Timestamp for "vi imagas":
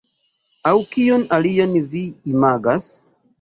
1.93-2.89